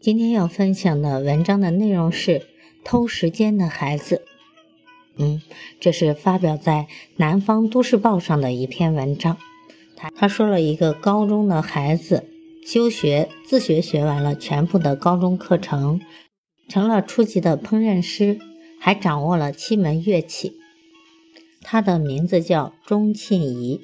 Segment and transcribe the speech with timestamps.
[0.00, 2.46] 今天要分享的文章的内容是
[2.84, 4.22] 偷时间的孩子。
[5.18, 5.42] 嗯，
[5.78, 6.86] 这是发表在
[7.16, 9.36] 《南方都市报》上的一篇文章。
[9.96, 12.24] 他他说了一个高中的孩子
[12.66, 16.00] 休学自学学完了全部的高中课程，
[16.66, 18.38] 成了初级的烹饪师，
[18.80, 20.54] 还掌握了七门乐器。
[21.60, 23.82] 他的名字叫钟庆怡，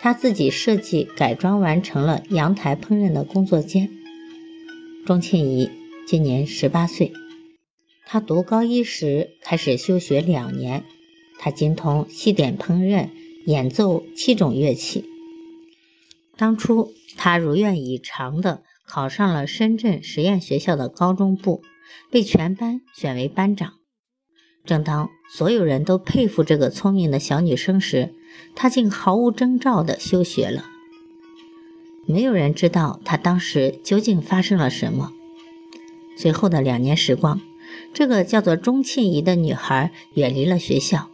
[0.00, 3.88] 他自己设计改装完成了阳台烹饪的工作间。
[5.06, 5.70] 钟庆怡
[6.04, 7.12] 今年十八岁，
[8.06, 10.82] 她读高一时开始休学两年，
[11.38, 13.10] 她精通西点烹饪、
[13.44, 15.04] 演奏七种乐器。
[16.36, 21.62] 当初他如愿以偿的考上了深圳实验学校的高中部，
[22.10, 23.74] 被全班选为班长。
[24.64, 28.12] 正当所有人都佩服这个聪明的小女生时，
[28.56, 30.64] 她竟毫无征兆的休学了。
[32.06, 35.12] 没有人知道他当时究竟发生了什么。
[36.16, 37.40] 随后的两年时光，
[37.92, 41.10] 这个叫做钟庆怡的女孩远离了学校。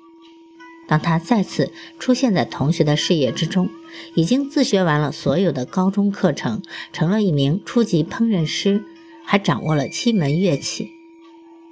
[0.87, 3.71] 当她再次出现在同学的视野之中，
[4.15, 6.61] 已经自学完了所有的高中课程，
[6.93, 8.85] 成了一名初级烹饪师，
[9.25, 10.91] 还掌握了七门乐器。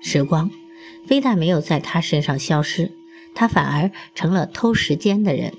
[0.01, 0.51] 时光
[1.05, 2.93] 非但没有在她身上消失，
[3.35, 5.53] 她反而成了偷时间的人。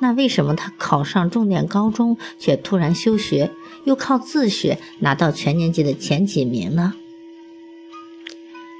[0.00, 3.50] 那为什么他考上重点高中却突然休学，
[3.84, 6.94] 又靠自学拿到全年级的前几名呢？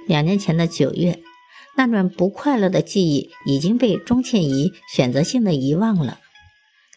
[0.07, 1.23] 两年前的九月，
[1.77, 6.19] 那段不快乐的记忆已经被钟倩怡选择性的遗忘了。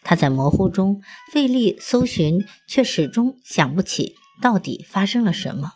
[0.02, 5.72] 他在模糊中费力搜寻，却始终想不起到底发生了什么。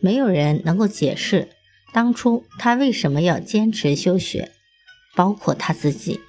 [0.00, 1.50] 没有人能够解释
[1.92, 4.52] 当初他为什么要坚持休学，
[5.16, 6.20] 包括他自己。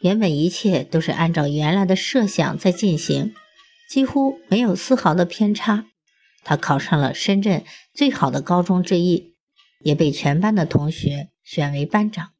[0.00, 3.34] 原本一切都是按照原来的设想在进行，
[3.88, 5.86] 几乎没有丝毫的偏差。
[6.42, 9.34] 他考上了深圳最好的高中之一，
[9.80, 12.32] 也被全班的同学选为班长。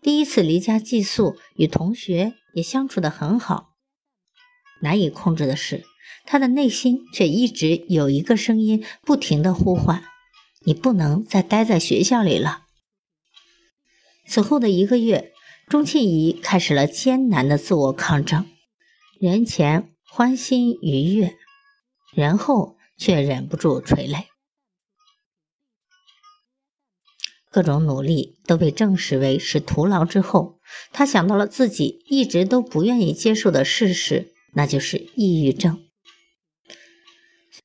[0.00, 3.74] 第一次离家寄宿，与同学也相处得很好。
[4.80, 5.84] 难以控制的是，
[6.26, 10.02] 他的内心却一直有一个声音不停地呼唤
[10.66, 12.62] ：“你不能再待在学校里了。”
[14.26, 15.28] 此后的一个月。
[15.68, 18.46] 钟庆怡开始了艰难的自我抗争，
[19.18, 21.34] 人前欢欣愉悦，
[22.12, 24.26] 人后却忍不住垂泪。
[27.50, 30.58] 各种努力都被证实为是徒劳之后，
[30.92, 35.82] 他想到了自己一直都不愿意接受的事实，那就是抑郁症。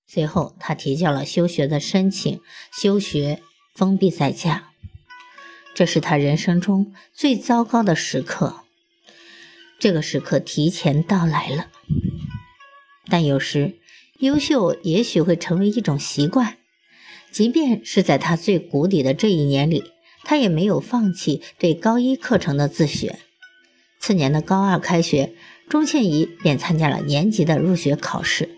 [0.05, 2.39] 随后，他提交了休学的申请，
[2.71, 3.41] 休学，
[3.75, 4.71] 封闭在家。
[5.77, 8.61] 这是他人生中最糟糕的时刻，
[9.77, 11.67] 这个时刻提前到来了。
[13.07, 13.77] 但有时，
[14.17, 16.57] 优秀也许会成为一种习惯。
[17.29, 19.83] 即便是在他最谷底的这一年里，
[20.23, 23.19] 他也没有放弃对高一课程的自学。
[23.99, 25.35] 次年的高二开学，
[25.69, 28.49] 钟倩怡便参加了年级的入学考试，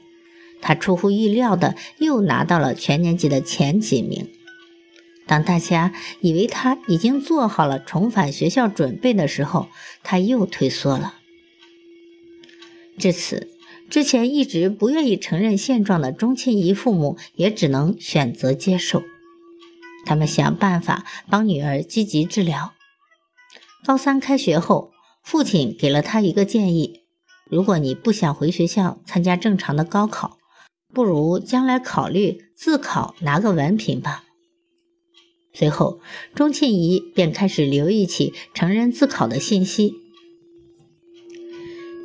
[0.61, 4.29] 她出乎意料的又拿到了全年级的前几名。
[5.29, 9.67] 当大家以为他已经做好了重返学校准备的时候，
[10.01, 11.13] 他又退缩了。
[12.97, 13.47] 至此，
[13.91, 19.03] 之前一直不愿意承认现状的钟庆怡父母也只能选择接受。
[20.03, 22.73] 他们想办法帮女儿积极治疗。
[23.85, 27.03] 高三开学后，父亲给了他一个建议：
[27.51, 30.39] 如果你不想回学校参加正常的高考，
[30.91, 34.23] 不如将来考虑自考拿个文凭吧。
[35.51, 35.99] 随后，
[36.35, 39.95] 钟庆怡便开始留意起成人自考的信息，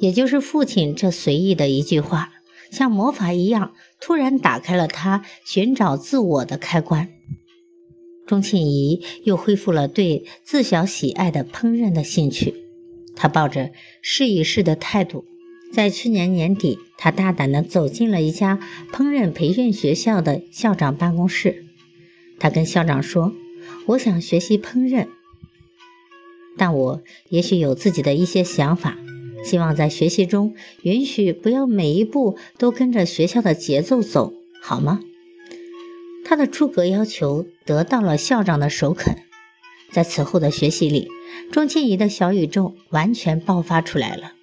[0.00, 2.32] 也就是父亲这随意的一句话，
[2.70, 7.10] 像魔法一样，突然打开了他寻找自我的开关。
[8.26, 12.54] 钟庆怡又恢复了对自小喜爱的烹饪的兴趣，
[13.14, 15.26] 他抱着试一试的态度，
[15.70, 18.58] 在去年年底，他大胆地走进了一家
[18.90, 21.63] 烹饪培训学校的校长办公室。
[22.44, 23.32] 他跟校长说
[23.88, 25.06] ：“我想学习烹饪，
[26.58, 28.98] 但我也许有自己的一些想法，
[29.42, 35.00] 希望在学习中允许不要每一步都跟着学校的节奏走，好吗？
[36.22, 39.22] 他的出格要求得到了校长的首肯。
[39.90, 41.08] 在此后的学习里，
[41.50, 44.34] 钟庆怡的小宇宙完全爆发出来了。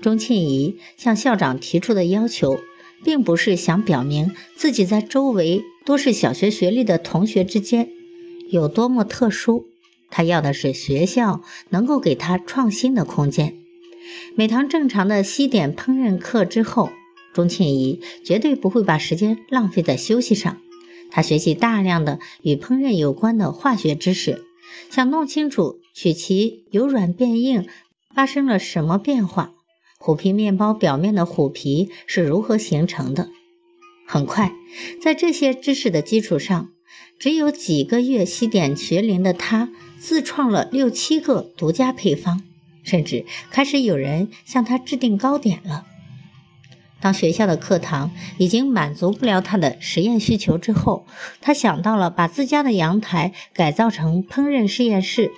[0.00, 2.58] 钟庆怡向校长提出的要求，
[3.04, 7.88] 并不是想表明自己在周围多是小学学历的同学之间
[8.48, 9.66] 有多么特殊，
[10.10, 13.56] 他要的是学校能够给他创新的空间。
[14.36, 16.90] 每堂正常的西点烹饪课之后，
[17.32, 20.58] 钟庆怡绝对不会把时间浪费在休息上。
[21.10, 24.44] 他学习大量的与烹饪有关的化学知识，
[24.88, 27.66] 想弄清楚曲奇由软变硬
[28.14, 29.52] 发生了什么变化，
[29.98, 33.28] 虎皮面包表面的虎皮是如何形成的。
[34.12, 34.52] 很快，
[35.00, 36.68] 在这些知识的基础上，
[37.18, 42.42] 只有几个月西点学龄的他，自创了六七个独家配方。
[42.82, 45.86] 甚至开始有人向他制定糕点了。
[47.00, 51.06] 当学校的课堂已经满足不了他的实验需求之后，
[51.40, 55.30] 他想到了把自家的阳台改造成烹饪实验室。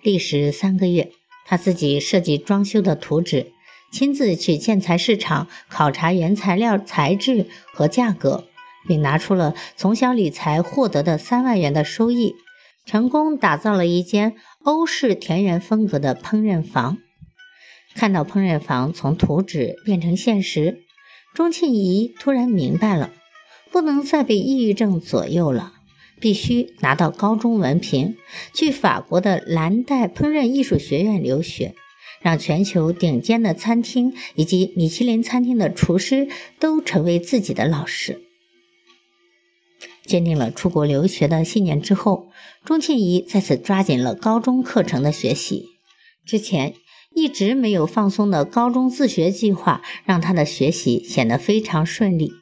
[0.00, 1.10] 历时三个月，
[1.44, 3.50] 他自己设计装修的图纸，
[3.90, 8.44] 亲自去建材市场考察原材料材质和价格，
[8.86, 12.34] 并拿出了从小理财获得的三万元的收益，
[12.86, 14.36] 成功打造了一间。
[14.62, 16.98] 欧式田园风格的烹饪房，
[17.94, 20.82] 看到烹饪房从图纸变成现实，
[21.34, 23.10] 钟庆怡突然明白了，
[23.72, 25.72] 不能再被抑郁症左右了，
[26.20, 28.18] 必须拿到高中文凭，
[28.52, 31.74] 去法国的蓝带烹饪艺术学院留学，
[32.20, 36.28] 让全球顶尖的餐厅以及米其林餐厅的厨师
[36.58, 38.20] 都成为自己的老师。
[40.04, 42.30] 坚定了出国留学的信念之后，
[42.64, 45.66] 钟庆怡再次抓紧了高中课程的学习。
[46.26, 46.74] 之前
[47.14, 52.32] 一直没有放松的高中自学计划，让他的学习显得非常顺利。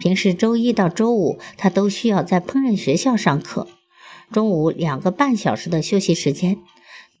[0.00, 3.68] 平时周一到周五，他都需要在烹饪学校上课。
[4.32, 6.58] 中午两个半小时的休息时间，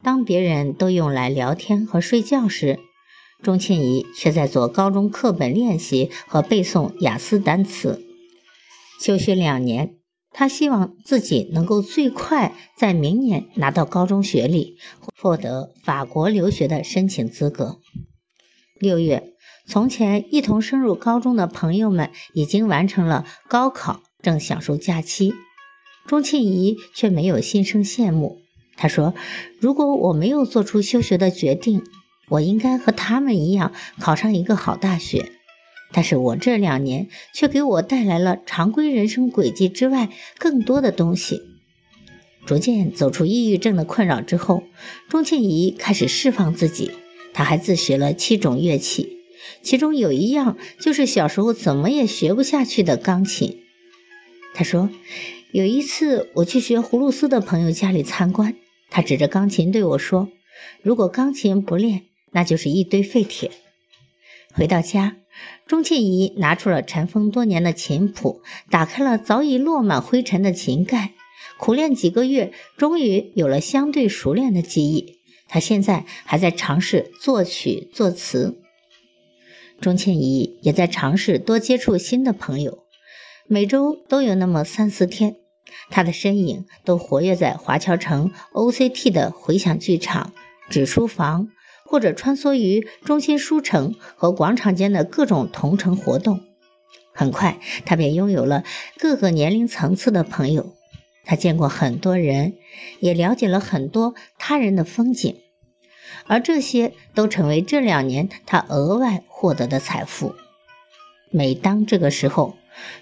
[0.04, 2.78] 当别人都用来聊天和睡觉时，
[3.42, 8.04] 钟庆怡却在做高中课本练习和背诵雅思单词。
[9.00, 9.96] 休学两年，
[10.30, 14.76] 他希望自己能够最快在明年拿到高中学历，
[15.16, 17.78] 获得法国留学的申请资格。
[18.78, 19.32] 六月，
[19.66, 25.32] 从前一同升入高中的朋友们已经完成了高考，正享受假期。
[26.06, 28.43] 钟庆怡却没有心生羡慕。
[28.76, 29.14] 他说
[29.60, 31.82] ：“如果我没有做出休学的决定，
[32.28, 35.32] 我应该和他们一样考上一个好大学。”
[35.92, 41.40] 但是我这两年却给我带来了常规人生轨迹之外更多的东西。
[42.46, 44.64] 逐渐走出抑郁症的困扰之后，
[45.08, 46.90] 钟庆怡开始释放自己。
[47.32, 49.18] 他还自学了七种乐器，
[49.62, 53.60] 其中有一样就是小时候怎么也学不下去的钢琴。
[54.54, 54.90] 他说，
[55.52, 58.54] 有一次我去学葫芦丝的朋友家里参观，
[58.94, 60.28] 他指着钢琴对我说
[60.80, 63.50] ：“如果钢琴不练，那就是一堆废铁。”
[64.54, 65.16] 回到家。
[65.66, 71.10] 钟庆怡拿出了尘封多年的琴谱，打开了早已落满灰尘的琴盖，
[71.58, 75.18] 苦练几个月，终于有了相对熟练的技艺。
[75.48, 78.60] 他现在还在尝试作曲作词。
[79.80, 82.84] 钟庆怡也在尝试多接触新的朋友，
[83.48, 85.34] 每周都有那么三四天，
[85.90, 90.32] 他的身影都活跃在华侨城 OCT 的回响剧场、
[90.68, 91.48] 纸书房。
[91.86, 96.40] 或者穿梭于中心书城和广场间的各种同城活动，
[97.12, 98.64] 很快他便拥有了
[98.98, 100.74] 各个年龄层次的朋友。
[101.24, 102.54] 他见过很多人，
[103.00, 105.36] 也了解了很多他人的风景，
[106.26, 110.34] 而这些都成为这两年他额外获得的财富。
[111.30, 112.56] 每当这个时候，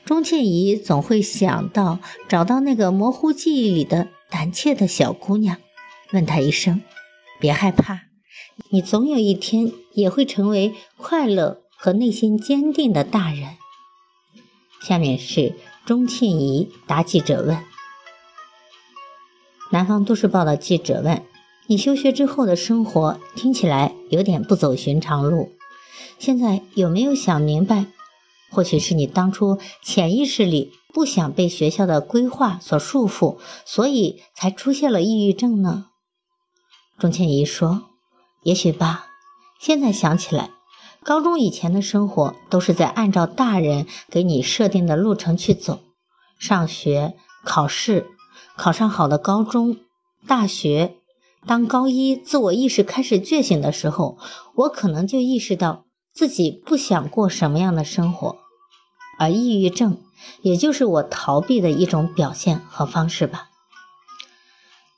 [0.04, 1.98] 钟倩怡总会想到
[2.28, 5.58] 找到那个模糊记忆里的胆怯的小姑娘，
[6.12, 6.82] 问她一声
[7.40, 8.02] ：“别害怕。”
[8.70, 13.56] 你总有一天也会成为快乐和内心坚定的大人。
[14.82, 15.54] 下面是
[15.86, 17.58] 钟庆怡答记者问。
[19.70, 21.22] 南方都市报的记者问：
[21.66, 25.50] 你休学之后的生活听起来有点不走寻常路，
[26.18, 27.86] 现在有没有想明白？
[28.52, 35.86] 或许是你当初潜意识里不想被学校的规划所束缚，所以才出现了抑郁症呢？
[36.98, 37.84] 钟倩怡说。
[38.44, 39.06] 也许吧，
[39.60, 40.50] 现在想起来，
[41.04, 45.78] 高中以前的生活都是在按照大人给你设定的路程去走，
[46.40, 48.04] 上学、考试，
[48.56, 49.76] 考上好的高中、
[50.26, 50.96] 大学，
[51.46, 54.18] 当高一自我意识开始觉醒的时候，
[54.56, 58.38] 我可能就意识到自己不想过什么样的生活，
[59.18, 59.98] 而抑郁症
[60.40, 63.50] 也就是我逃避的一种表现和方式吧。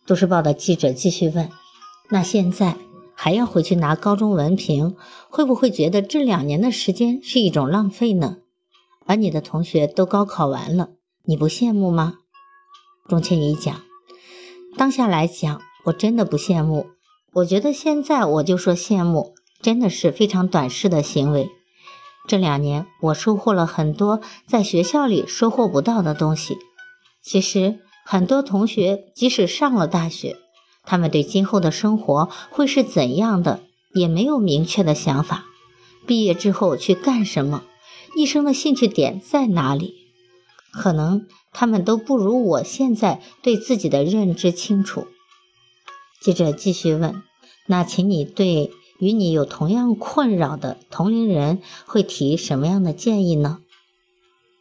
[0.07, 1.51] 都市报的记者继续问
[2.11, 2.77] ：“那现在
[3.15, 4.97] 还要回去拿高中文凭，
[5.29, 8.39] 会不会觉得这两年的时间是一种浪费呢？
[9.07, 10.91] 而你的同学都高考完了，
[11.25, 12.19] 你不羡慕吗？”
[13.09, 13.83] 钟倩怡讲
[14.77, 16.87] ：“当下来讲。”我真的不羡慕，
[17.35, 21.51] 我觉得现在我就说羡慕，真的是非常短视的行为。
[22.27, 26.57] 这两年我收获了很多在学校里收获不到的东西。
[27.23, 30.37] 其实很多同学即使上了大学，
[30.85, 33.61] 他们对今后的生活会是怎样的
[33.95, 35.45] 也没有明确的想法。
[36.07, 37.63] 毕业之后去干什么，
[38.17, 39.95] 一生的兴趣点在哪里，
[40.73, 45.07] 可能他们都不如我现在对自己的认知清楚。
[46.21, 47.23] 记者继续问
[47.67, 48.71] ：“那请你对
[49.05, 53.59] 与你有同样困扰的同龄人会提什么样的建议呢？”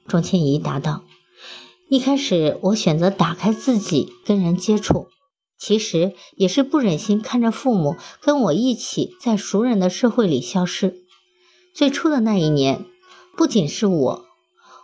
[0.05, 1.05] 钟庆怡答道
[1.87, 5.07] ：“一开始我选择打开自己跟人接触，
[5.57, 10.97] 其实也是不忍心看着父母跟我一起在熟人的社会里消失。
[11.73, 12.83] 最初的那一年，
[13.37, 14.25] 不仅是我，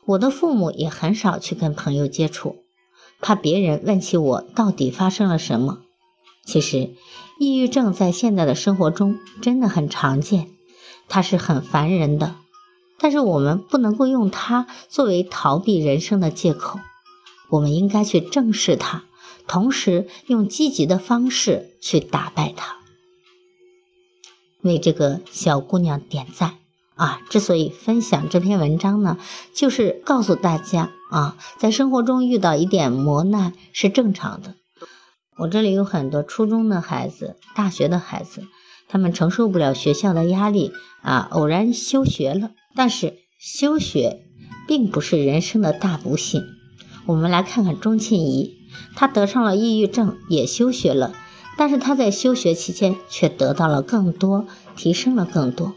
[0.05, 2.63] 我的父母也很少去跟朋友接触，
[3.19, 5.79] 怕别人问起我到底发生了什么。”
[6.49, 6.95] 其实，
[7.37, 10.47] 抑郁症在现在的生活中真的很常见，
[11.07, 12.37] 它是很烦人的。
[12.97, 16.79] 但是我们不能够用它作为逃避人生的借口，
[17.49, 19.03] 我们应该去正视它，
[19.47, 22.77] 同时用积极的方式去打败它。
[24.61, 26.55] 为这个小姑娘点赞
[26.95, 27.21] 啊！
[27.29, 29.19] 之所以分享这篇文章呢，
[29.53, 34.55] 就是告诉大家啊，在生活中遇到一点磨难是正常的。
[35.39, 38.43] 我这里有很多初中的孩子、大学的孩子，
[38.89, 42.51] 他们承受不了学校的压力啊，偶然休学了。
[42.75, 44.25] 但是休学
[44.67, 46.43] 并不是人生的大不幸。
[47.05, 48.57] 我们来看看钟庆怡，
[48.97, 51.15] 她得上了抑郁症，也休学了，
[51.57, 55.73] 但是她在休学期间却得到了更多，提升了更多。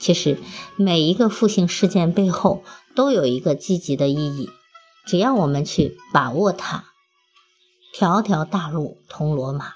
[0.00, 0.38] 其实
[0.74, 2.64] 每一个负性事件背后
[2.96, 4.50] 都有一个积极的意义，
[5.06, 6.86] 只要我们去把握它。
[7.92, 9.74] 条条大路通罗马。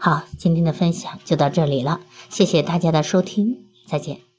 [0.00, 4.29] 好，今天的分享就到这里了，谢谢大家的收听，再见。